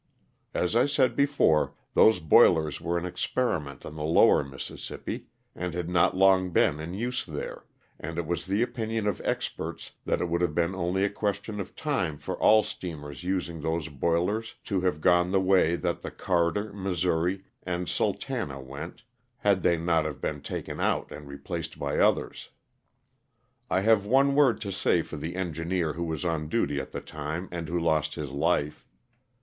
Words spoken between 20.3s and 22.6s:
taken out and replaced by others.